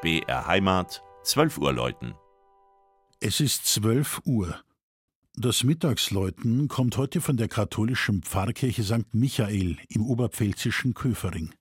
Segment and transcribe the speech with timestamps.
[0.00, 2.14] BR Heimat, 12 Uhr läuten.
[3.18, 4.60] Es ist 12 Uhr.
[5.34, 9.12] Das Mittagsläuten kommt heute von der katholischen Pfarrkirche St.
[9.12, 11.52] Michael im oberpfälzischen Köfering.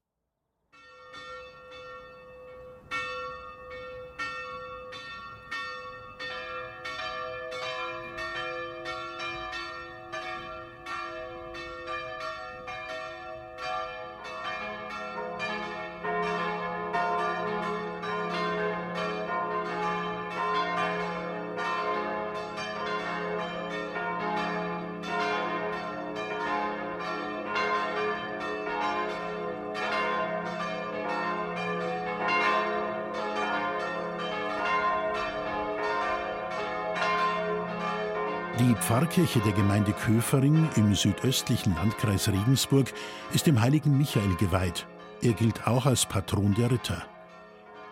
[38.59, 42.91] Die Pfarrkirche der Gemeinde Köfering im südöstlichen Landkreis Regensburg
[43.31, 44.88] ist dem heiligen Michael geweiht.
[45.21, 47.04] Er gilt auch als Patron der Ritter.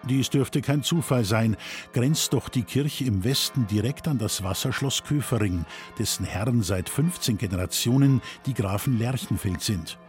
[0.09, 1.55] Dies dürfte kein Zufall sein,
[1.93, 5.65] grenzt doch die Kirche im Westen direkt an das Wasserschloss Köfering,
[5.99, 9.99] dessen Herren seit 15 Generationen die Grafen Lerchenfeld sind.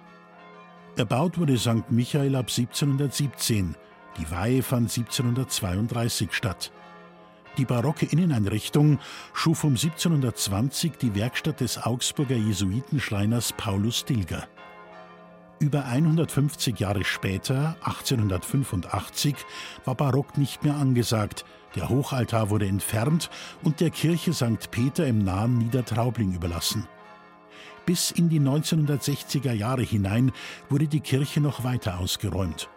[0.97, 1.91] Erbaut wurde St.
[1.91, 3.75] Michael ab 1717,
[4.19, 6.73] die Weihe fand 1732 statt.
[7.57, 8.99] Die barocke Inneneinrichtung
[9.33, 14.47] schuf um 1720 die Werkstatt des Augsburger Jesuitenschreiners Paulus Dilger.
[15.59, 19.37] Über 150 Jahre später, 1885,
[19.87, 21.47] war Barock nicht mehr angesagt.
[21.75, 23.31] Der Hochaltar wurde entfernt
[23.63, 24.71] und der Kirche St.
[24.71, 26.87] Peter im nahen Niedertraubling überlassen.
[27.87, 30.33] Bis in die 1960er Jahre hinein
[30.69, 32.69] wurde die Kirche noch weiter ausgeräumt.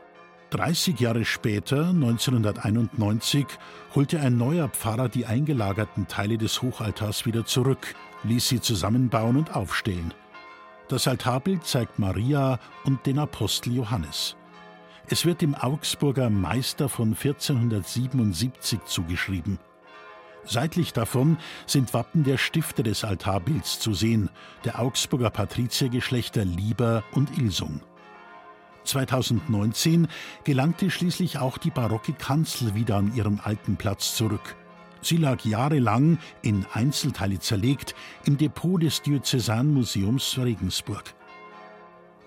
[0.52, 3.46] 30 Jahre später, 1991,
[3.94, 9.56] holte ein neuer Pfarrer die eingelagerten Teile des Hochaltars wieder zurück, ließ sie zusammenbauen und
[9.56, 10.14] aufstellen.
[10.88, 14.36] Das Altarbild zeigt Maria und den Apostel Johannes.
[15.08, 19.60] Es wird dem Augsburger Meister von 1477 zugeschrieben.
[20.46, 24.30] Seitlich davon sind Wappen der Stifter des Altarbilds zu sehen,
[24.66, 27.82] der Augsburger Patriziergeschlechter Lieber und Ilsung.
[28.90, 30.08] 2019
[30.44, 34.56] gelangte schließlich auch die barocke Kanzel wieder an ihren alten Platz zurück.
[35.02, 37.96] Sie lag jahrelang, in Einzelteile zerlegt,
[38.26, 41.14] im Depot des Diözesanmuseums Regensburg.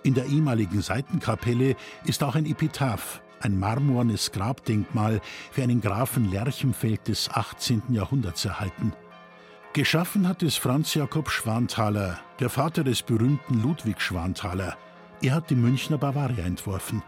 [0.03, 7.09] In der ehemaligen Seitenkapelle ist auch ein Epitaph, ein marmornes Grabdenkmal für einen Grafen Lerchenfeld
[7.09, 7.83] des 18.
[7.91, 8.93] Jahrhunderts erhalten.
[9.75, 14.77] Geschaffen hat es Franz Jakob Schwanthaler, der Vater des berühmten Ludwig Schwanthaler.
[15.23, 17.01] Er hat die Münchner Bavaria entworfen.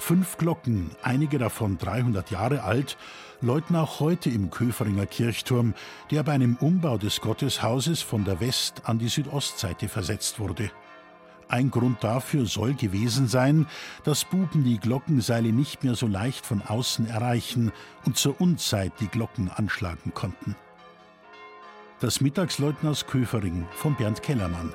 [0.00, 2.96] Fünf Glocken, einige davon 300 Jahre alt,
[3.40, 5.74] läuten auch heute im Köferinger Kirchturm,
[6.10, 10.72] der bei einem Umbau des Gotteshauses von der West- an die Südostseite versetzt wurde.
[11.46, 13.66] Ein Grund dafür soll gewesen sein,
[14.02, 17.70] dass Buben die Glockenseile nicht mehr so leicht von außen erreichen
[18.04, 20.56] und zur Unzeit die Glocken anschlagen konnten.
[22.00, 24.74] Das Mittagsläuten aus Köfering von Bernd Kellermann.